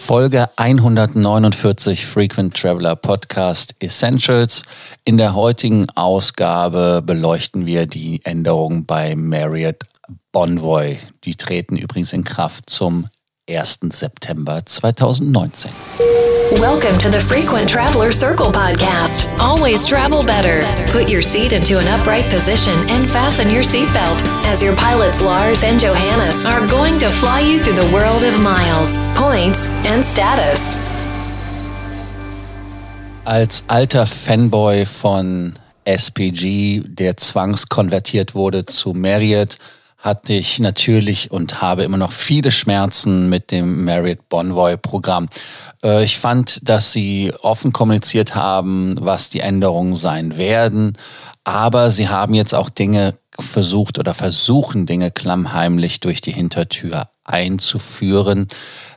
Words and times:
Folge 0.00 0.48
149 0.56 2.06
Frequent 2.06 2.56
Traveler 2.56 2.94
Podcast 2.94 3.74
Essentials. 3.80 4.62
In 5.04 5.18
der 5.18 5.34
heutigen 5.34 5.90
Ausgabe 5.96 7.02
beleuchten 7.04 7.66
wir 7.66 7.86
die 7.86 8.24
Änderungen 8.24 8.86
bei 8.86 9.16
Marriott 9.16 9.82
Bonvoy. 10.32 10.98
Die 11.24 11.34
treten 11.34 11.76
übrigens 11.76 12.12
in 12.12 12.22
Kraft 12.22 12.70
zum 12.70 13.08
1. 13.48 13.90
September 13.90 14.60
2019. 14.60 15.72
Welcome 16.60 16.98
to 16.98 17.08
the 17.08 17.18
Frequent 17.18 17.66
Traveler 17.66 18.12
Circle 18.12 18.52
podcast. 18.52 19.26
Always 19.38 19.86
travel 19.86 20.22
better. 20.22 20.66
Put 20.92 21.08
your 21.08 21.22
seat 21.22 21.54
into 21.54 21.78
an 21.78 21.86
upright 21.88 22.26
position 22.26 22.78
and 22.90 23.08
fasten 23.10 23.48
your 23.48 23.62
seatbelt 23.62 24.20
as 24.44 24.62
your 24.62 24.76
pilots 24.76 25.22
Lars 25.22 25.64
and 25.64 25.80
Johannes 25.80 26.44
are 26.44 26.66
going 26.66 26.98
to 26.98 27.08
fly 27.08 27.40
you 27.40 27.58
through 27.58 27.76
the 27.76 27.90
world 27.90 28.22
of 28.22 28.38
miles, 28.38 29.02
points 29.16 29.66
and 29.86 30.04
status. 30.04 30.76
Als 33.24 33.64
alter 33.66 34.04
Fanboy 34.04 34.84
von 34.84 35.54
SPG, 35.86 36.82
der 36.86 37.16
zwangskonvertiert 37.16 38.34
wurde 38.34 38.66
zu 38.66 38.92
Marriott, 38.92 39.56
hatte 39.98 40.32
ich 40.32 40.60
natürlich 40.60 41.30
und 41.30 41.60
habe 41.60 41.82
immer 41.82 41.96
noch 41.96 42.12
viele 42.12 42.52
Schmerzen 42.52 43.28
mit 43.28 43.50
dem 43.50 43.84
Marriott 43.84 44.28
Bonvoy 44.28 44.76
Programm. 44.76 45.28
Äh, 45.82 46.04
ich 46.04 46.18
fand, 46.18 46.60
dass 46.68 46.92
sie 46.92 47.32
offen 47.42 47.72
kommuniziert 47.72 48.36
haben, 48.36 48.96
was 49.00 49.28
die 49.28 49.40
Änderungen 49.40 49.96
sein 49.96 50.36
werden, 50.36 50.96
aber 51.42 51.90
sie 51.90 52.08
haben 52.08 52.34
jetzt 52.34 52.54
auch 52.54 52.68
Dinge 52.70 53.14
versucht 53.40 53.98
oder 53.98 54.14
versuchen 54.14 54.86
Dinge 54.86 55.10
klammheimlich 55.10 56.00
durch 56.00 56.20
die 56.20 56.32
Hintertür 56.32 57.08
einzuführen. 57.24 58.48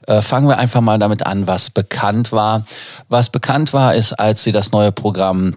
Äh, 0.08 0.22
fangen 0.22 0.48
wir 0.48 0.58
einfach 0.58 0.82
mal 0.82 1.00
damit 1.00 1.26
an, 1.26 1.48
was 1.48 1.70
bekannt 1.70 2.32
war. 2.32 2.64
Was 3.08 3.30
bekannt 3.30 3.74
war, 3.74 3.96
ist, 3.96 4.14
als 4.14 4.44
sie 4.44 4.52
das 4.52 4.72
neue 4.72 4.92
Programm 4.92 5.56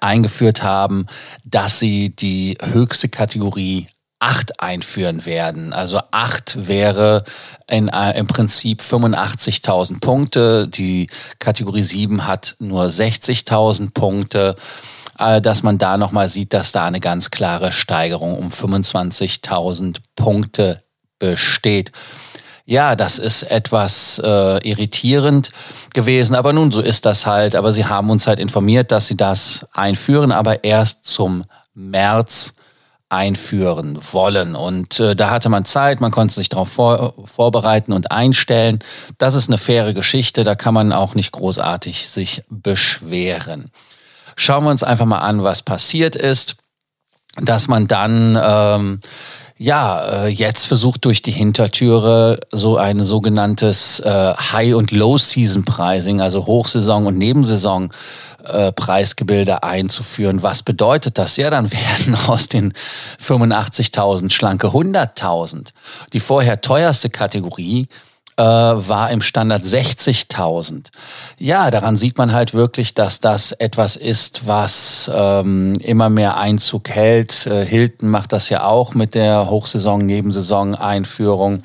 eingeführt 0.00 0.62
haben, 0.62 1.06
dass 1.44 1.78
sie 1.78 2.14
die 2.14 2.56
höchste 2.62 3.08
Kategorie 3.08 3.86
8 4.24 4.60
einführen 4.60 5.26
werden. 5.26 5.74
Also 5.74 6.00
8 6.10 6.66
wäre 6.66 7.24
in, 7.68 7.88
äh, 7.88 8.18
im 8.18 8.26
Prinzip 8.26 8.80
85.000 8.80 10.00
Punkte. 10.00 10.66
Die 10.66 11.08
Kategorie 11.38 11.82
7 11.82 12.26
hat 12.26 12.56
nur 12.58 12.84
60.000 12.86 13.92
Punkte. 13.92 14.56
Äh, 15.18 15.42
dass 15.42 15.62
man 15.62 15.76
da 15.76 15.98
nochmal 15.98 16.28
sieht, 16.28 16.54
dass 16.54 16.72
da 16.72 16.86
eine 16.86 17.00
ganz 17.00 17.30
klare 17.30 17.70
Steigerung 17.70 18.38
um 18.38 18.48
25.000 18.48 19.98
Punkte 20.16 20.82
besteht. 21.18 21.92
Ja, 22.64 22.96
das 22.96 23.18
ist 23.18 23.42
etwas 23.42 24.20
äh, 24.24 24.68
irritierend 24.68 25.50
gewesen, 25.92 26.34
aber 26.34 26.54
nun, 26.54 26.72
so 26.72 26.80
ist 26.80 27.04
das 27.04 27.26
halt. 27.26 27.54
Aber 27.54 27.74
sie 27.74 27.84
haben 27.84 28.08
uns 28.08 28.26
halt 28.26 28.38
informiert, 28.38 28.90
dass 28.90 29.06
sie 29.06 29.18
das 29.18 29.66
einführen, 29.72 30.32
aber 30.32 30.64
erst 30.64 31.04
zum 31.04 31.44
März 31.74 32.54
einführen 33.14 33.98
wollen. 34.12 34.56
Und 34.56 35.00
äh, 35.00 35.16
da 35.16 35.30
hatte 35.30 35.48
man 35.48 35.64
Zeit, 35.64 36.00
man 36.00 36.10
konnte 36.10 36.34
sich 36.34 36.48
darauf 36.48 36.68
vor, 36.68 37.14
vorbereiten 37.24 37.92
und 37.92 38.10
einstellen. 38.10 38.80
Das 39.18 39.34
ist 39.34 39.48
eine 39.48 39.58
faire 39.58 39.94
Geschichte, 39.94 40.44
da 40.44 40.54
kann 40.54 40.74
man 40.74 40.92
auch 40.92 41.14
nicht 41.14 41.32
großartig 41.32 42.08
sich 42.08 42.42
beschweren. 42.48 43.70
Schauen 44.36 44.64
wir 44.64 44.70
uns 44.70 44.82
einfach 44.82 45.06
mal 45.06 45.18
an, 45.18 45.42
was 45.42 45.62
passiert 45.62 46.16
ist, 46.16 46.56
dass 47.36 47.68
man 47.68 47.88
dann 47.88 48.38
ähm, 48.42 49.00
ja, 49.56 50.24
äh, 50.24 50.28
jetzt 50.28 50.66
versucht 50.66 51.04
durch 51.04 51.22
die 51.22 51.30
Hintertüre 51.30 52.40
so 52.50 52.76
ein 52.76 53.02
sogenanntes 53.02 54.00
äh, 54.00 54.34
High- 54.34 54.74
und 54.74 54.90
Low-Season-Pricing, 54.90 56.20
also 56.20 56.46
Hochsaison 56.46 57.06
und 57.06 57.18
Nebensaison 57.18 57.92
äh, 58.44 58.72
Preisgebilde 58.72 59.62
einzuführen. 59.62 60.42
Was 60.42 60.62
bedeutet 60.62 61.18
das? 61.18 61.36
Ja, 61.36 61.50
dann 61.50 61.70
werden 61.72 62.14
aus 62.26 62.48
den 62.48 62.72
85.000 63.22 64.30
schlanke 64.30 64.68
100.000. 64.68 65.68
Die 66.12 66.20
vorher 66.20 66.60
teuerste 66.60 67.10
Kategorie 67.10 67.88
äh, 68.36 68.42
war 68.42 69.10
im 69.10 69.22
Standard 69.22 69.62
60.000. 69.62 70.86
Ja, 71.38 71.70
daran 71.70 71.96
sieht 71.96 72.18
man 72.18 72.32
halt 72.32 72.52
wirklich, 72.52 72.94
dass 72.94 73.20
das 73.20 73.52
etwas 73.52 73.96
ist, 73.96 74.46
was 74.46 75.10
ähm, 75.14 75.76
immer 75.80 76.08
mehr 76.08 76.36
Einzug 76.36 76.88
hält. 76.88 77.46
Äh, 77.46 77.64
Hilton 77.64 78.08
macht 78.08 78.32
das 78.32 78.48
ja 78.48 78.64
auch 78.64 78.94
mit 78.94 79.14
der 79.14 79.48
Hochsaison, 79.50 80.04
Nebensaison-Einführung. 80.04 81.62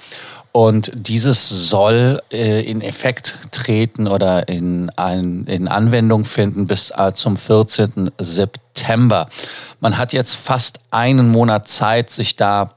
Und 0.52 0.92
dieses 0.96 1.48
soll 1.70 2.22
äh, 2.32 2.62
in 2.64 2.82
Effekt 2.82 3.38
treten 3.52 4.08
oder 4.08 4.48
in, 4.48 4.90
ein, 4.96 5.46
in 5.46 5.68
Anwendung 5.68 6.26
finden 6.26 6.66
bis 6.66 6.92
äh, 6.92 7.14
zum 7.14 7.38
14. 7.38 8.12
September. 8.20 9.30
Man 9.80 9.98
hat 9.98 10.12
jetzt 10.12 10.36
fast 10.36 10.80
einen 10.92 11.30
Monat 11.30 11.68
Zeit, 11.68 12.10
sich 12.10 12.36
da 12.36 12.72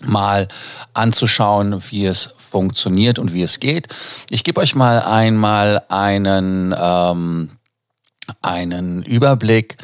mal 0.00 0.48
anzuschauen, 0.92 1.82
wie 1.90 2.06
es 2.06 2.34
funktioniert 2.36 3.18
und 3.18 3.32
wie 3.32 3.42
es 3.42 3.60
geht. 3.60 3.88
Ich 4.30 4.44
gebe 4.44 4.60
euch 4.60 4.74
mal 4.74 5.00
einmal 5.00 5.82
einen, 5.88 6.74
ähm, 6.76 7.50
einen 8.42 9.02
Überblick 9.02 9.76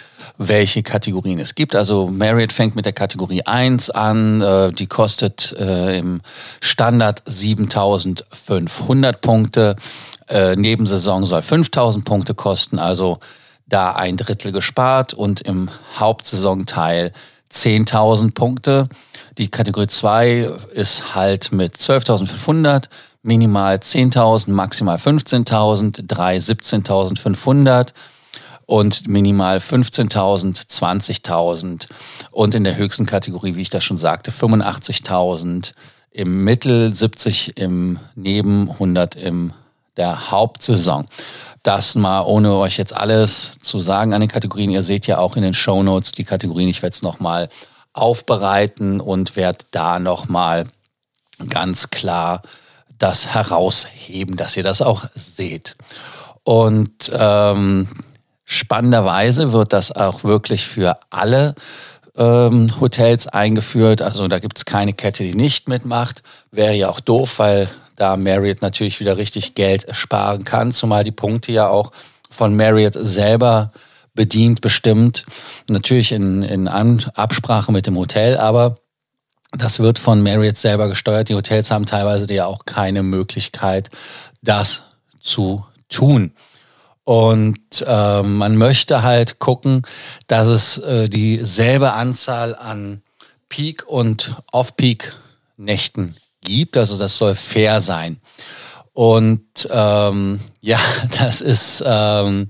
welche 0.43 0.83
Kategorien 0.83 1.39
es 1.39 1.55
gibt. 1.55 1.77
Also 1.77 2.07
Marriott 2.07 2.53
fängt 2.53 2.75
mit 2.75 2.87
der 2.87 2.95
Kategorie 2.95 3.43
1 3.43 3.91
an, 3.91 4.41
äh, 4.41 4.73
die 4.73 4.87
kostet 4.87 5.55
äh, 5.59 5.99
im 5.99 6.23
Standard 6.63 7.23
7500 7.27 9.21
Punkte. 9.21 9.77
Äh, 10.29 10.57
Nebensaison 10.57 11.27
soll 11.27 11.43
5000 11.43 12.07
Punkte 12.07 12.35
kosten, 12.35 12.79
also 12.79 13.19
da 13.67 13.93
ein 13.93 14.17
Drittel 14.17 14.51
gespart 14.51 15.13
und 15.13 15.43
im 15.43 15.69
Hauptsaisonteil 15.99 17.13
10.000 17.53 18.33
Punkte. 18.33 18.89
Die 19.37 19.49
Kategorie 19.49 19.89
2 19.89 20.51
ist 20.73 21.15
halt 21.15 21.53
mit 21.53 21.77
12.500, 21.77 22.85
minimal 23.23 23.77
10.000, 23.77 24.53
maximal 24.53 24.97
15.000, 24.97 26.05
3 26.07 26.37
17.500 26.39 27.89
und 28.71 29.09
minimal 29.09 29.59
15.000, 29.59 30.69
20.000 30.69 31.89
und 32.31 32.55
in 32.55 32.63
der 32.63 32.77
höchsten 32.77 33.05
Kategorie, 33.05 33.57
wie 33.57 33.63
ich 33.63 33.71
das 33.71 33.83
schon 33.83 33.97
sagte, 33.97 34.31
85.000 34.31 35.73
im 36.13 36.45
Mittel, 36.45 36.95
70 36.95 37.57
im 37.57 37.99
Neben, 38.15 38.71
100 38.71 39.17
im 39.17 39.55
der 39.97 40.31
Hauptsaison. 40.31 41.09
Das 41.65 41.97
mal 41.97 42.23
ohne 42.23 42.55
euch 42.55 42.79
jetzt 42.79 42.97
alles 42.97 43.59
zu 43.61 43.81
sagen 43.81 44.15
an 44.15 44.21
den 44.21 44.31
Kategorien. 44.31 44.71
Ihr 44.71 44.83
seht 44.83 45.09
ja 45.09 45.19
auch 45.19 45.35
in 45.35 45.43
den 45.43 45.53
Show 45.53 45.83
Notes 45.83 46.13
die 46.13 46.25
Kategorien. 46.25 46.69
Ich 46.69 46.81
werde 46.81 46.95
es 46.95 47.03
nochmal 47.03 47.49
aufbereiten 47.93 49.01
und 49.01 49.35
werde 49.35 49.65
da 49.73 49.99
nochmal 49.99 50.65
ganz 51.49 51.91
klar 51.91 52.43
das 52.99 53.35
herausheben, 53.35 54.37
dass 54.37 54.57
ihr 54.57 54.63
das 54.63 54.81
auch 54.81 55.07
seht. 55.15 55.77
Und 56.45 57.11
ähm, 57.13 57.89
Spannenderweise 58.53 59.53
wird 59.53 59.73
das 59.73 59.93
auch 59.93 60.25
wirklich 60.25 60.67
für 60.67 60.99
alle 61.09 61.55
ähm, 62.17 62.81
Hotels 62.81 63.29
eingeführt. 63.29 64.03
Also 64.03 64.27
da 64.27 64.41
gibt 64.41 64.59
es 64.59 64.65
keine 64.65 64.93
Kette, 64.93 65.23
die 65.23 65.37
nicht 65.37 65.69
mitmacht. 65.69 66.25
Wäre 66.51 66.75
ja 66.75 66.89
auch 66.89 66.99
doof, 66.99 67.39
weil 67.39 67.69
da 67.95 68.17
Marriott 68.17 68.61
natürlich 68.61 68.99
wieder 68.99 69.17
richtig 69.17 69.55
Geld 69.55 69.87
sparen 69.95 70.43
kann, 70.43 70.73
zumal 70.73 71.05
die 71.05 71.13
Punkte 71.13 71.53
ja 71.53 71.69
auch 71.69 71.93
von 72.29 72.57
Marriott 72.57 72.95
selber 72.95 73.71
bedient, 74.15 74.63
bestimmt. 74.63 75.27
Natürlich 75.69 76.11
in, 76.11 76.43
in 76.43 76.67
Absprache 76.67 77.71
mit 77.71 77.87
dem 77.87 77.97
Hotel, 77.97 78.37
aber 78.37 78.75
das 79.53 79.79
wird 79.79 80.01
von 80.01 80.25
Marriott 80.25 80.57
selber 80.57 80.89
gesteuert. 80.89 81.29
Die 81.29 81.37
Hotels 81.37 81.71
haben 81.71 81.87
teilweise 81.87 82.27
ja 82.35 82.47
auch 82.47 82.65
keine 82.67 83.05
Möglichkeit, 83.05 83.91
das 84.43 84.83
zu 85.21 85.65
tun. 85.89 86.33
Und 87.05 87.85
äh, 87.87 88.23
man 88.23 88.57
möchte 88.57 89.03
halt 89.03 89.39
gucken, 89.39 89.83
dass 90.27 90.47
es 90.47 90.79
äh, 90.79 91.09
dieselbe 91.09 91.93
Anzahl 91.93 92.55
an 92.55 93.03
Peak- 93.49 93.87
und 93.87 94.35
Off-Peak-Nächten 94.53 96.15
gibt. 96.43 96.77
Also 96.77 96.97
das 96.99 97.17
soll 97.17 97.35
fair 97.35 97.81
sein. 97.81 98.21
Und 98.93 99.69
ähm, 99.71 100.41
ja, 100.61 100.79
das 101.19 101.41
ist, 101.41 101.83
ähm, 101.87 102.49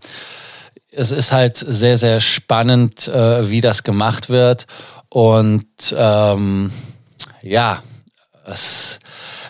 es 0.90 1.10
ist 1.10 1.32
halt 1.32 1.56
sehr, 1.56 1.98
sehr 1.98 2.20
spannend, 2.20 3.08
äh, 3.08 3.50
wie 3.50 3.60
das 3.60 3.82
gemacht 3.82 4.28
wird. 4.28 4.66
Und 5.08 5.94
ähm, 5.96 6.72
ja, 7.42 7.82
es, 8.46 8.98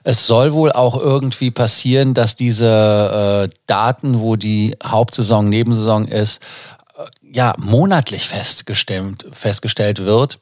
es 0.05 0.27
soll 0.27 0.53
wohl 0.53 0.73
auch 0.73 0.99
irgendwie 0.99 1.51
passieren, 1.51 2.15
dass 2.15 2.37
diese 2.37 3.49
äh, 3.51 3.57
Daten, 3.67 4.21
wo 4.21 4.37
die 4.37 4.77
Hauptsaison, 4.85 5.49
Nebensaison 5.49 6.07
ist, 6.07 6.43
äh, 6.97 7.05
ja, 7.23 7.55
monatlich 7.59 8.29
festgestellt, 8.29 9.27
festgestellt 9.33 10.05
wird. 10.05 10.39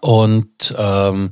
Und 0.00 0.74
ähm, 0.76 1.30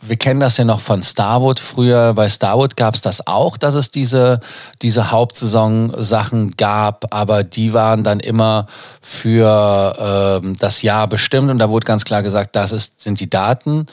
wir 0.00 0.16
kennen 0.16 0.40
das 0.40 0.56
ja 0.56 0.64
noch 0.64 0.80
von 0.80 1.04
Starwood. 1.04 1.60
Früher 1.60 2.14
bei 2.14 2.28
Starwood 2.28 2.76
gab 2.76 2.96
es 2.96 3.00
das 3.00 3.28
auch, 3.28 3.56
dass 3.56 3.74
es 3.74 3.92
diese, 3.92 4.40
diese 4.82 5.12
Hauptsaison-Sachen 5.12 6.56
gab, 6.56 7.14
aber 7.14 7.44
die 7.44 7.72
waren 7.72 8.02
dann 8.02 8.18
immer 8.18 8.66
für 9.00 10.40
ähm, 10.42 10.56
das 10.58 10.82
Jahr 10.82 11.06
bestimmt 11.06 11.50
und 11.50 11.58
da 11.58 11.70
wurde 11.70 11.86
ganz 11.86 12.04
klar 12.04 12.24
gesagt, 12.24 12.56
das 12.56 12.72
ist, 12.72 13.00
sind 13.00 13.20
die 13.20 13.30
Daten. 13.30 13.86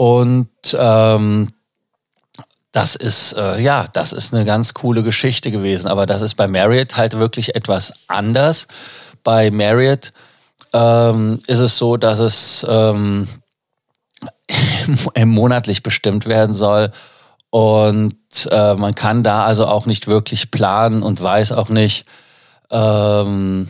Und 0.00 0.48
ähm, 0.78 1.52
das 2.72 2.96
ist, 2.96 3.34
äh, 3.34 3.60
ja, 3.60 3.86
das 3.92 4.14
ist 4.14 4.32
eine 4.32 4.46
ganz 4.46 4.72
coole 4.72 5.02
Geschichte 5.02 5.50
gewesen. 5.50 5.88
Aber 5.88 6.06
das 6.06 6.22
ist 6.22 6.36
bei 6.36 6.48
Marriott 6.48 6.96
halt 6.96 7.18
wirklich 7.18 7.54
etwas 7.54 7.92
anders. 8.08 8.66
Bei 9.22 9.50
Marriott 9.50 10.10
ähm, 10.72 11.42
ist 11.46 11.58
es 11.58 11.76
so, 11.76 11.98
dass 11.98 12.18
es 12.18 12.64
ähm, 12.66 13.28
monatlich 15.22 15.82
bestimmt 15.82 16.24
werden 16.24 16.54
soll. 16.54 16.92
Und 17.50 18.16
äh, 18.50 18.76
man 18.76 18.94
kann 18.94 19.22
da 19.22 19.44
also 19.44 19.66
auch 19.66 19.84
nicht 19.84 20.06
wirklich 20.06 20.50
planen 20.50 21.02
und 21.02 21.20
weiß 21.20 21.52
auch 21.52 21.68
nicht, 21.68 22.06
ähm, 22.70 23.68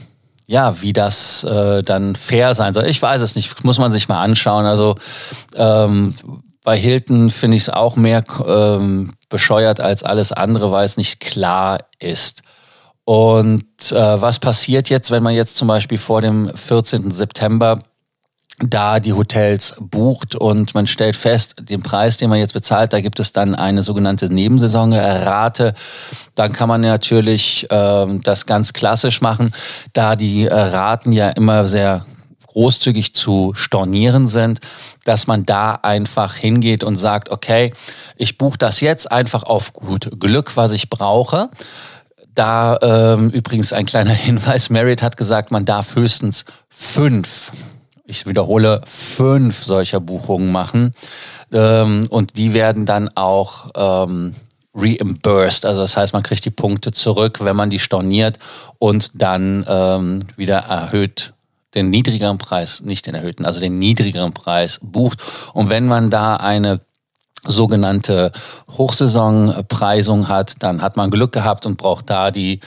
ja, 0.51 0.83
wie 0.83 0.93
das 0.93 1.45
äh, 1.45 1.85
dann 1.85 2.17
fair 2.17 2.55
sein 2.55 2.75
soll. 2.75 2.87
Ich 2.87 3.01
weiß 3.01 3.23
es 3.23 3.37
nicht, 3.37 3.63
muss 3.63 3.79
man 3.79 3.93
sich 3.93 4.09
mal 4.09 4.21
anschauen. 4.21 4.67
Also 4.67 4.97
ähm, 5.55 6.13
bei 6.65 6.77
Hilton 6.77 7.31
finde 7.31 7.57
ich 7.57 7.63
es 7.63 7.69
auch 7.71 7.95
mehr 7.95 8.25
ähm, 8.45 9.13
bescheuert 9.29 9.79
als 9.79 10.03
alles 10.03 10.33
andere, 10.33 10.73
weil 10.73 10.85
es 10.85 10.97
nicht 10.97 11.21
klar 11.21 11.79
ist. 12.01 12.43
Und 13.05 13.93
äh, 13.93 13.95
was 13.95 14.41
passiert 14.41 14.91
jetzt, 14.91 15.13
wenn 15.13 15.23
man 15.23 15.35
jetzt 15.35 15.57
zum 15.57 15.69
Beispiel 15.69 15.99
vor 15.99 16.21
dem 16.21 16.51
14. 16.53 17.13
September 17.13 17.79
da 18.63 19.01
die 19.01 19.13
Hotels 19.13 19.75
bucht 19.81 20.35
und 20.35 20.75
man 20.75 20.87
stellt 20.87 21.17
fest, 21.17 21.57
den 21.61 21.83
Preis, 21.83 22.19
den 22.19 22.29
man 22.29 22.39
jetzt 22.39 22.53
bezahlt, 22.53 22.93
da 22.93 23.01
gibt 23.01 23.19
es 23.19 23.33
dann 23.33 23.55
eine 23.55 23.83
sogenannte 23.83 24.33
Nebensaisonrate. 24.33 25.75
Dann 26.35 26.53
kann 26.53 26.69
man 26.69 26.83
natürlich 26.83 27.71
äh, 27.71 28.19
das 28.23 28.47
ganz 28.47 28.73
klassisch 28.73 29.21
machen, 29.21 29.53
da 29.93 30.17
die 30.17 30.47
äh, 30.47 30.55
Raten 30.55 31.13
ja 31.13 31.31
immer 31.31 31.69
sehr 31.69 32.05
großzügig 32.49 33.15
zu 33.15 33.53
stornieren 33.55 34.27
sind, 34.27 34.61
dass 35.05 35.27
man 35.27 35.47
da 35.47 35.79
einfach 35.83 36.35
hingeht 36.35 36.85
und 36.85 36.97
sagt, 36.97 37.31
okay, 37.31 37.73
ich 38.17 38.39
buche 38.39 38.59
das 38.59 38.81
jetzt 38.81 39.11
einfach 39.11 39.45
auf 39.45 39.73
gut 39.73 40.11
Glück, 40.19 40.57
was 40.57 40.73
ich 40.73 40.91
brauche. 40.91 41.49
Da 42.35 42.79
ähm, 42.83 43.31
übrigens 43.31 43.73
ein 43.73 43.87
kleiner 43.87 44.13
Hinweis, 44.15 44.69
Merit 44.69 45.03
hat 45.03 45.17
gesagt, 45.17 45.51
man 45.51 45.65
darf 45.65 45.95
höchstens 45.95 46.45
fünf 46.69 47.53
ich 48.11 48.27
wiederhole, 48.27 48.81
fünf 48.87 49.63
solcher 49.63 50.01
Buchungen 50.01 50.53
machen. 50.53 50.95
Ähm, 51.53 52.07
und 52.11 52.37
die 52.37 52.53
werden 52.55 52.87
dann 52.87 53.09
auch 53.15 53.71
ähm, 53.75 54.35
reimbursed. 54.75 55.65
Also 55.65 55.81
das 55.81 55.97
heißt, 55.97 56.13
man 56.13 56.23
kriegt 56.23 56.45
die 56.45 56.51
Punkte 56.51 56.93
zurück, 56.93 57.39
wenn 57.43 57.57
man 57.57 57.71
die 57.71 57.79
storniert 57.79 58.39
und 58.79 59.11
dann 59.15 59.65
ähm, 59.69 60.21
wieder 60.37 60.59
erhöht 60.59 61.33
den 61.75 61.91
niedrigeren 61.91 62.39
Preis, 62.39 62.81
nicht 62.81 63.07
den 63.07 63.15
erhöhten, 63.15 63.45
also 63.45 63.61
den 63.61 63.79
niedrigeren 63.79 64.33
Preis 64.33 64.81
bucht. 64.83 65.23
Und 65.53 65.71
wenn 65.71 65.87
man 65.87 66.11
da 66.11 66.37
eine 66.37 66.81
sogenannte 67.45 68.33
Hochsaisonpreisung 68.77 70.29
hat, 70.29 70.63
dann 70.63 70.83
hat 70.83 70.97
man 70.97 71.11
Glück 71.11 71.33
gehabt 71.33 71.67
und 71.67 71.77
braucht 71.77 72.11
da 72.11 72.31
die 72.31 72.61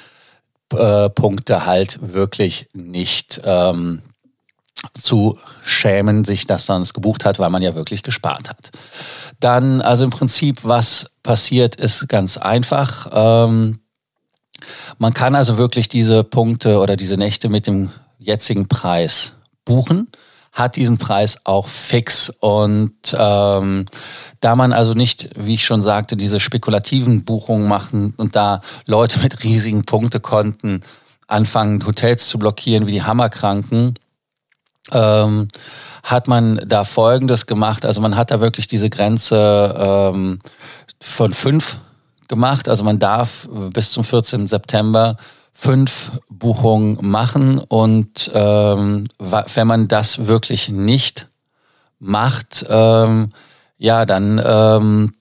äh, 0.73 1.09
Punkte 1.09 1.65
halt 1.65 1.99
wirklich 2.01 2.67
nicht 2.73 3.41
ähm, 3.43 4.01
zu 4.93 5.37
schämen, 5.63 6.25
sich 6.25 6.45
das 6.45 6.65
dann 6.65 6.83
gebucht 6.83 7.25
hat, 7.25 7.39
weil 7.39 7.49
man 7.49 7.61
ja 7.61 7.75
wirklich 7.75 8.03
gespart 8.03 8.49
hat. 8.49 8.71
Dann, 9.39 9.81
also 9.81 10.03
im 10.03 10.09
Prinzip, 10.09 10.59
was 10.63 11.11
passiert, 11.23 11.75
ist 11.75 12.07
ganz 12.09 12.37
einfach. 12.37 13.09
Ähm, 13.11 13.79
man 14.97 15.13
kann 15.13 15.35
also 15.35 15.57
wirklich 15.57 15.89
diese 15.89 16.23
Punkte 16.23 16.79
oder 16.79 16.95
diese 16.95 17.17
Nächte 17.17 17.49
mit 17.49 17.67
dem 17.67 17.91
jetzigen 18.19 18.67
Preis 18.67 19.33
buchen, 19.65 20.09
hat 20.51 20.75
diesen 20.75 20.97
Preis 20.97 21.39
auch 21.45 21.67
fix. 21.67 22.29
Und 22.39 22.93
ähm, 23.17 23.85
da 24.39 24.55
man 24.55 24.73
also 24.73 24.93
nicht, 24.93 25.29
wie 25.35 25.55
ich 25.55 25.65
schon 25.65 25.81
sagte, 25.81 26.15
diese 26.15 26.39
spekulativen 26.39 27.25
Buchungen 27.25 27.67
machen 27.67 28.13
und 28.17 28.35
da 28.35 28.61
Leute 28.85 29.19
mit 29.19 29.43
riesigen 29.43 29.83
Punktekonten 29.85 30.81
anfangen, 31.27 31.85
Hotels 31.85 32.27
zu 32.27 32.37
blockieren 32.37 32.85
wie 32.85 32.91
die 32.91 33.03
Hammerkranken, 33.03 33.95
ähm, 34.91 35.47
hat 36.03 36.27
man 36.27 36.59
da 36.65 36.83
Folgendes 36.83 37.45
gemacht. 37.45 37.85
Also 37.85 38.01
man 38.01 38.15
hat 38.15 38.31
da 38.31 38.39
wirklich 38.41 38.67
diese 38.67 38.89
Grenze 38.89 39.73
ähm, 39.77 40.39
von 40.99 41.33
fünf 41.33 41.77
gemacht. 42.27 42.67
Also 42.67 42.83
man 42.83 42.99
darf 42.99 43.47
bis 43.71 43.91
zum 43.91 44.03
14. 44.03 44.47
September 44.47 45.17
fünf 45.53 46.11
Buchungen 46.29 46.97
machen 47.01 47.59
und 47.59 48.31
ähm, 48.33 49.07
wenn 49.19 49.67
man 49.67 49.87
das 49.87 50.25
wirklich 50.25 50.69
nicht 50.69 51.27
macht, 51.99 52.65
ähm, 52.67 53.29
ja, 53.77 54.05
dann 54.05 54.41
ähm, 54.43 55.13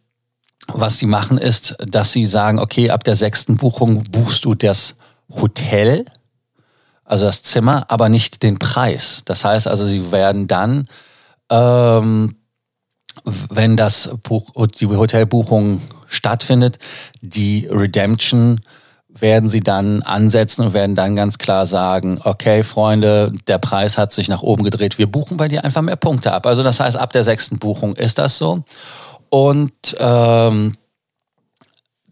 was 0.68 0.98
sie 0.98 1.06
machen 1.06 1.38
ist, 1.38 1.76
dass 1.86 2.12
sie 2.12 2.26
sagen, 2.26 2.58
okay, 2.58 2.90
ab 2.90 3.04
der 3.04 3.16
sechsten 3.16 3.56
Buchung 3.56 4.04
buchst 4.04 4.44
du 4.44 4.54
das 4.54 4.94
Hotel 5.30 6.06
also 7.04 7.25
das 7.25 7.43
Zimmer, 7.43 7.87
aber 7.88 8.08
nicht 8.08 8.43
den 8.43 8.58
Preis. 8.58 9.22
Das 9.25 9.44
heißt 9.44 9.66
also, 9.66 9.87
sie 9.87 10.12
werden 10.12 10.46
dann, 10.46 10.88
ähm, 11.50 12.37
wenn 13.25 13.76
das 13.76 14.10
Buch, 14.22 14.52
die 14.81 14.87
Hotelbuchung 14.87 15.82
stattfindet, 16.06 16.78
die 17.20 17.66
Redemption 17.70 18.60
werden 19.08 19.49
sie 19.49 19.60
dann 19.60 20.02
ansetzen 20.02 20.64
und 20.64 20.72
werden 20.72 20.96
dann 20.96 21.16
ganz 21.16 21.37
klar 21.38 21.66
sagen, 21.66 22.19
okay, 22.25 22.62
Freunde, 22.62 23.32
der 23.46 23.58
Preis 23.58 23.98
hat 23.98 24.12
sich 24.12 24.28
nach 24.28 24.43
oben 24.43 24.64
gedreht, 24.64 24.98
wir 24.98 25.10
buchen 25.10 25.37
bei 25.37 25.48
dir 25.48 25.64
einfach 25.64 25.82
mehr 25.82 25.96
Punkte 25.96 26.32
ab. 26.32 26.46
Also 26.46 26.62
das 26.62 26.81
heißt, 26.81 26.96
ab 26.96 27.12
der 27.12 27.25
sechsten 27.25 27.58
Buchung 27.58 27.94
ist 27.96 28.19
das 28.19 28.38
so. 28.38 28.64
Und 29.28 29.96
ähm, 29.98 30.75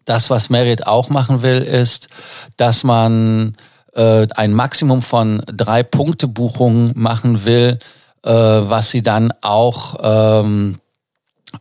das, 0.04 0.28
was 0.28 0.50
Merit 0.50 0.86
auch 0.86 1.08
machen 1.08 1.42
will, 1.42 1.62
ist, 1.62 2.08
dass 2.56 2.84
man 2.84 3.54
äh, 3.94 4.26
ein 4.34 4.52
Maximum 4.52 5.02
von 5.02 5.42
drei 5.46 5.82
Punkte 5.82 6.28
Buchungen 6.28 6.92
machen 6.94 7.44
will, 7.44 7.78
äh, 8.22 8.30
was 8.30 8.90
sie 8.90 9.02
dann 9.02 9.32
auch 9.40 9.96
ähm, 10.02 10.76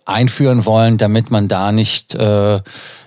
einführen 0.05 0.65
wollen, 0.65 0.97
damit 0.97 1.31
man 1.31 1.47
da 1.47 1.71
nicht 1.71 2.15
äh, 2.15 2.61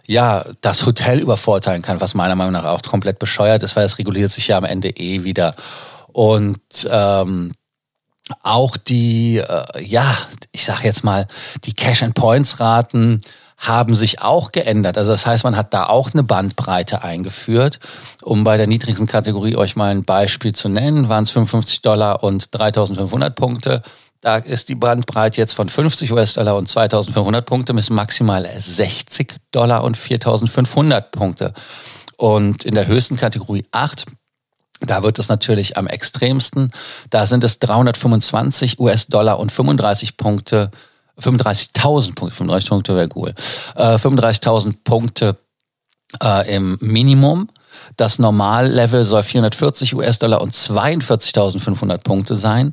ja 0.07 0.45
das 0.61 0.87
Hotel 0.87 1.21
übervorteilen 1.21 1.83
kann, 1.83 2.01
was 2.01 2.15
meiner 2.15 2.35
Meinung 2.35 2.53
nach 2.53 2.65
auch 2.65 2.83
komplett 2.83 3.19
bescheuert 3.19 3.63
ist, 3.63 3.77
weil 3.77 3.87
es 3.87 3.99
reguliert 3.99 4.31
sich 4.31 4.49
ja 4.49 4.59
am 4.59 4.65
Ende 4.65 4.91
eh 4.91 5.25
wieder. 5.25 5.55
Und 6.13 6.61
ähm, 6.91 7.53
auch 8.43 8.77
die, 8.77 9.39
äh, 9.39 9.83
ja, 9.83 10.17
ich 10.53 10.65
sag 10.65 10.85
jetzt 10.85 11.05
mal, 11.05 11.27
die 11.65 11.75
Cash-and-Points-Raten 11.75 13.21
haben 13.63 13.95
sich 13.95 14.21
auch 14.21 14.51
geändert. 14.51 14.99
Also 14.99 15.13
das 15.13 15.25
heißt, 15.25 15.45
man 15.45 15.57
hat 15.57 15.73
da 15.73 15.87
auch 15.87 16.13
eine 16.13 16.25
Bandbreite 16.25 17.05
eingeführt. 17.05 17.79
Um 18.21 18.43
bei 18.43 18.57
der 18.57 18.67
niedrigsten 18.67 19.07
Kategorie 19.07 19.57
euch 19.57 19.77
mal 19.77 19.91
ein 19.91 20.05
Beispiel 20.05 20.53
zu 20.53 20.69
nennen, 20.69 21.09
waren 21.09 21.23
es 21.23 21.31
55 21.31 21.81
Dollar 21.81 22.25
und 22.25 22.53
3500 22.53 23.37
Punkte. 23.37 23.83
Da 24.21 24.37
ist 24.39 24.69
die 24.69 24.75
Bandbreite 24.75 25.41
jetzt 25.41 25.53
von 25.53 25.69
50 25.69 26.13
US-Dollar 26.13 26.57
und 26.57 26.69
2500 26.69 27.47
Punkte 27.47 27.73
bis 27.73 27.89
maximal 27.91 28.49
60 28.57 29.37
Dollar 29.53 29.85
und 29.85 29.97
4500 29.97 31.13
Punkte. 31.13 31.55
Und 32.17 32.65
in 32.65 32.75
der 32.75 32.89
höchsten 32.89 33.17
Kategorie 33.17 33.65
8 33.71 34.07
da 34.85 35.05
wird 35.05 35.21
es 35.21 35.29
natürlich 35.29 35.77
am 35.77 35.87
extremsten. 35.87 36.73
Da 37.09 37.27
sind 37.27 37.45
es 37.45 37.61
325 37.61 38.81
US-Dollar 38.81 39.39
und 39.39 39.53
35 39.53 40.17
Punkte 40.17 40.73
35.000 41.21 42.15
Punkte, 42.15 42.37
35 42.37 42.69
Punkte 42.69 42.97
wäre 42.97 43.09
cool. 43.15 43.35
Äh, 43.77 43.97
35.000 43.97 44.77
Punkte 44.85 45.37
äh, 46.23 46.55
im 46.55 46.79
Minimum. 46.81 47.49
Das 47.97 48.19
Normallevel 48.19 49.05
soll 49.05 49.23
440 49.23 49.95
US-Dollar 49.95 50.41
und 50.41 50.55
42.500 50.55 51.99
Punkte 51.99 52.37
sein 52.37 52.73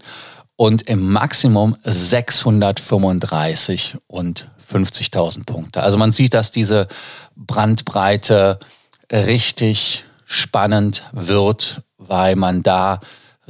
und 0.56 0.90
im 0.90 1.12
Maximum 1.12 1.76
635 1.84 3.98
und 4.08 4.48
50.000 4.72 5.46
Punkte. 5.46 5.82
Also 5.82 5.98
man 5.98 6.12
sieht, 6.12 6.34
dass 6.34 6.52
diese 6.52 6.88
Brandbreite 7.36 8.60
richtig 9.12 10.06
spannend 10.26 11.06
wird, 11.12 11.82
weil 11.98 12.36
man 12.36 12.62
da 12.62 13.00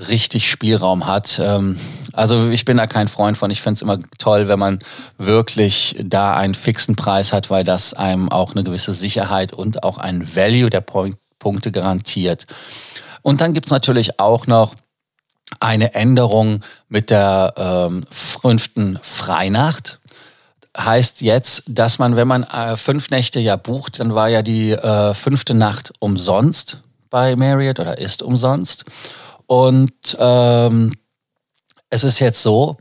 richtig 0.08 0.50
Spielraum 0.50 1.08
hat. 1.08 1.40
Ähm, 1.44 1.80
also 2.14 2.50
ich 2.50 2.66
bin 2.66 2.78
da 2.78 2.88
kein 2.88 3.08
Freund 3.08 3.38
von. 3.38 3.52
Ich 3.52 3.62
finde 3.62 3.76
es 3.76 3.82
immer 3.82 4.00
toll, 4.18 4.48
wenn 4.48 4.60
man 4.60 4.80
wirklich 5.18 5.96
da 6.04 6.36
einen 6.36 6.56
fixen 6.56 6.96
Preis 6.96 7.34
hat, 7.34 7.50
weil 7.50 7.64
das 7.64 7.94
einem 7.94 8.30
auch 8.30 8.52
eine 8.52 8.64
gewisse 8.64 8.94
Sicherheit 8.94 9.54
und 9.54 9.84
auch 9.84 9.98
ein 9.98 10.36
Value 10.36 10.70
der 10.70 10.82
Punkte 10.82 11.72
garantiert. 11.72 12.46
Und 13.22 13.42
dann 13.42 13.54
gibt's 13.54 13.72
natürlich 13.72 14.20
auch 14.20 14.48
noch 14.48 14.76
eine 15.60 15.94
Änderung 15.94 16.62
mit 16.88 17.10
der 17.10 17.54
ähm, 17.58 18.06
fünften 18.10 19.00
Freinacht. 19.02 20.00
Heißt 20.78 21.22
jetzt, 21.22 21.64
dass 21.68 22.00
man, 22.00 22.16
wenn 22.16 22.28
man 22.28 22.44
äh, 22.44 22.78
fünf 22.78 23.10
Nächte 23.10 23.40
ja 23.40 23.56
bucht, 23.56 24.00
dann 24.00 24.14
war 24.14 24.30
ja 24.30 24.42
die 24.42 24.72
äh, 24.72 25.14
fünfte 25.14 25.56
Nacht 25.56 25.92
umsonst 26.00 26.82
bei 27.10 27.36
Marriott 27.36 27.80
oder 27.80 27.98
ist 27.98 28.22
umsonst. 28.22 28.86
Und 29.50 30.16
ähm, 30.20 30.94
es 31.90 32.04
ist 32.04 32.20
jetzt 32.20 32.44
so, 32.44 32.78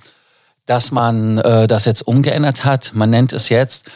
dass 0.66 0.90
man 0.92 1.38
äh, 1.38 1.66
das 1.66 1.87
jetzt 1.87 2.06
umgeändert 2.06 2.66
hat. 2.66 2.90
Man 2.92 3.08
nennt 3.08 3.32
es 3.32 3.48
jetzt, 3.48 3.87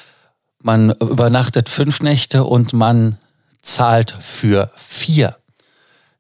man 0.59 0.93
übernachtet 0.93 1.69
fünf 1.69 2.01
Nächte 2.01 2.45
und 2.45 2.73
man 2.73 3.19
zahlt 3.61 4.11
für 4.11 4.71
vier. 4.75 5.37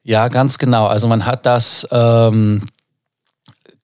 Ja, 0.02 0.28
ganz 0.28 0.58
genau. 0.58 0.88
Also 0.88 1.08
man 1.08 1.24
hat 1.24 1.46
das 1.46 1.88
ähm, 1.90 2.66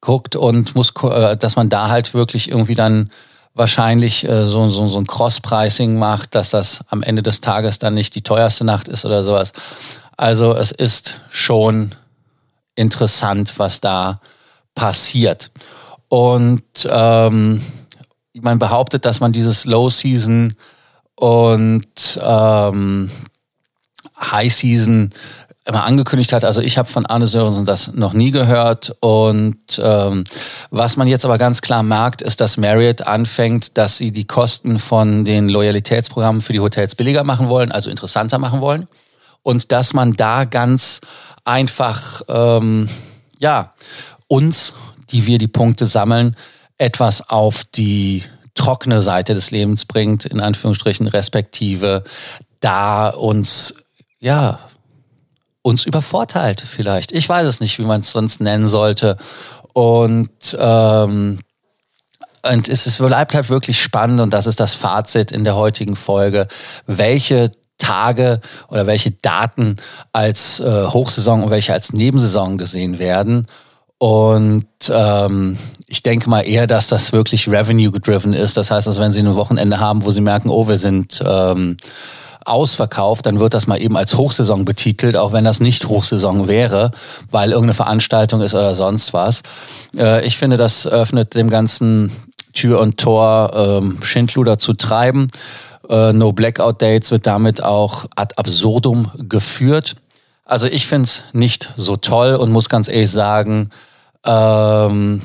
guckt 0.02 0.36
und 0.36 0.74
muss, 0.74 0.92
äh, 1.04 1.38
dass 1.38 1.56
man 1.56 1.70
da 1.70 1.88
halt 1.88 2.12
wirklich 2.12 2.50
irgendwie 2.50 2.74
dann 2.74 3.10
wahrscheinlich 3.54 4.28
äh, 4.28 4.44
so, 4.44 4.68
so, 4.68 4.88
so 4.88 4.98
ein 4.98 5.06
Cross-Pricing 5.06 5.98
macht, 5.98 6.34
dass 6.34 6.50
das 6.50 6.84
am 6.88 7.02
Ende 7.02 7.22
des 7.22 7.40
Tages 7.40 7.78
dann 7.78 7.94
nicht 7.94 8.14
die 8.14 8.22
teuerste 8.22 8.64
Nacht 8.64 8.88
ist 8.88 9.06
oder 9.06 9.24
sowas. 9.24 9.52
Also 10.18 10.54
es 10.54 10.70
ist 10.70 11.18
schon 11.30 11.94
interessant, 12.78 13.58
was 13.58 13.80
da 13.80 14.20
passiert. 14.74 15.50
Und 16.08 16.62
ähm, 16.88 17.60
man 18.32 18.58
behauptet, 18.58 19.04
dass 19.04 19.20
man 19.20 19.32
dieses 19.32 19.64
Low 19.64 19.90
Season 19.90 20.54
und 21.16 22.20
ähm, 22.22 23.10
High 24.20 24.54
Season 24.54 25.10
immer 25.66 25.84
angekündigt 25.84 26.32
hat. 26.32 26.44
Also 26.44 26.60
ich 26.62 26.78
habe 26.78 26.88
von 26.88 27.04
Arne 27.04 27.26
Sörensen 27.26 27.66
das 27.66 27.92
noch 27.92 28.14
nie 28.14 28.30
gehört. 28.30 28.96
Und 29.00 29.58
ähm, 29.82 30.24
was 30.70 30.96
man 30.96 31.08
jetzt 31.08 31.26
aber 31.26 31.36
ganz 31.36 31.60
klar 31.60 31.82
merkt, 31.82 32.22
ist, 32.22 32.40
dass 32.40 32.56
Marriott 32.56 33.02
anfängt, 33.02 33.76
dass 33.76 33.98
sie 33.98 34.10
die 34.10 34.26
Kosten 34.26 34.78
von 34.78 35.26
den 35.26 35.50
Loyalitätsprogrammen 35.50 36.40
für 36.40 36.54
die 36.54 36.60
Hotels 36.60 36.94
billiger 36.94 37.22
machen 37.22 37.48
wollen, 37.48 37.70
also 37.70 37.90
interessanter 37.90 38.38
machen 38.38 38.62
wollen. 38.62 38.88
Und 39.42 39.70
dass 39.70 39.92
man 39.92 40.14
da 40.14 40.44
ganz 40.44 41.00
einfach, 41.48 42.22
ähm, 42.28 42.88
ja, 43.38 43.72
uns, 44.28 44.74
die 45.10 45.26
wir 45.26 45.38
die 45.38 45.48
Punkte 45.48 45.86
sammeln, 45.86 46.36
etwas 46.76 47.28
auf 47.28 47.64
die 47.64 48.22
trockene 48.54 49.00
Seite 49.00 49.34
des 49.34 49.50
Lebens 49.50 49.86
bringt, 49.86 50.26
in 50.26 50.40
Anführungsstrichen, 50.40 51.08
respektive 51.08 52.04
da 52.60 53.08
uns, 53.08 53.74
ja, 54.20 54.58
uns 55.62 55.86
übervorteilt 55.86 56.60
vielleicht. 56.60 57.12
Ich 57.12 57.28
weiß 57.28 57.46
es 57.46 57.60
nicht, 57.60 57.78
wie 57.78 57.84
man 57.84 58.00
es 58.00 58.12
sonst 58.12 58.40
nennen 58.40 58.68
sollte. 58.68 59.16
Und, 59.72 60.56
ähm, 60.58 61.38
und 62.42 62.68
es 62.68 62.98
bleibt 62.98 63.34
halt 63.34 63.48
wirklich 63.48 63.80
spannend 63.80 64.20
und 64.20 64.32
das 64.32 64.46
ist 64.46 64.60
das 64.60 64.74
Fazit 64.74 65.32
in 65.32 65.44
der 65.44 65.56
heutigen 65.56 65.96
Folge. 65.96 66.46
Welche 66.86 67.52
Tage 67.88 68.40
oder 68.68 68.86
welche 68.86 69.12
Daten 69.12 69.76
als 70.12 70.60
äh, 70.60 70.86
Hochsaison 70.86 71.42
und 71.42 71.50
welche 71.50 71.72
als 71.72 71.92
Nebensaison 71.92 72.58
gesehen 72.58 72.98
werden. 72.98 73.46
Und 73.96 74.66
ähm, 74.90 75.58
ich 75.86 76.02
denke 76.02 76.30
mal 76.30 76.42
eher, 76.42 76.66
dass 76.66 76.88
das 76.88 77.12
wirklich 77.12 77.48
revenue-gedriven 77.48 78.32
ist. 78.32 78.56
Das 78.56 78.70
heißt, 78.70 78.86
dass 78.86 79.00
wenn 79.00 79.10
Sie 79.10 79.20
ein 79.20 79.34
Wochenende 79.34 79.80
haben, 79.80 80.04
wo 80.04 80.10
Sie 80.10 80.20
merken, 80.20 80.50
oh, 80.50 80.68
wir 80.68 80.78
sind 80.78 81.20
ähm, 81.26 81.78
ausverkauft, 82.44 83.26
dann 83.26 83.40
wird 83.40 83.54
das 83.54 83.66
mal 83.66 83.80
eben 83.80 83.96
als 83.96 84.16
Hochsaison 84.16 84.64
betitelt, 84.64 85.16
auch 85.16 85.32
wenn 85.32 85.44
das 85.44 85.60
nicht 85.60 85.88
Hochsaison 85.88 86.46
wäre, 86.46 86.92
weil 87.30 87.50
irgendeine 87.50 87.74
Veranstaltung 87.74 88.40
ist 88.40 88.54
oder 88.54 88.74
sonst 88.74 89.12
was. 89.14 89.42
Äh, 89.96 90.24
ich 90.26 90.36
finde, 90.36 90.58
das 90.58 90.86
öffnet 90.86 91.34
dem 91.34 91.50
ganzen 91.50 92.12
Tür 92.52 92.80
und 92.80 92.98
Tor, 92.98 93.52
ähm, 93.54 93.98
Schindluder 94.02 94.58
zu 94.58 94.74
treiben. 94.74 95.28
Äh, 95.88 96.12
no 96.12 96.32
Blackout 96.32 96.82
Dates 96.82 97.10
wird 97.10 97.26
damit 97.26 97.62
auch 97.62 98.04
ad 98.14 98.34
absurdum 98.36 99.10
geführt. 99.16 99.96
Also 100.44 100.66
ich 100.66 100.86
finde 100.86 101.04
es 101.04 101.22
nicht 101.32 101.72
so 101.76 101.96
toll 101.96 102.34
und 102.34 102.52
muss 102.52 102.68
ganz 102.68 102.88
ehrlich 102.88 103.10
sagen, 103.10 103.70
ähm, 104.24 105.22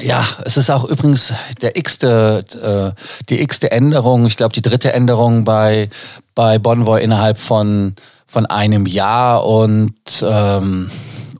ja, 0.00 0.24
es 0.44 0.56
ist 0.56 0.70
auch 0.70 0.84
übrigens 0.84 1.32
der 1.60 1.76
x-te, 1.76 2.94
äh, 2.96 3.00
die 3.28 3.42
x-te 3.42 3.70
Änderung, 3.70 4.26
ich 4.26 4.36
glaube 4.36 4.54
die 4.54 4.62
dritte 4.62 4.92
Änderung 4.92 5.44
bei, 5.44 5.90
bei 6.34 6.58
Bonvoy 6.58 7.02
innerhalb 7.02 7.38
von, 7.38 7.94
von 8.26 8.46
einem 8.46 8.86
Jahr 8.86 9.44
und 9.44 9.94
ähm, 10.22 10.90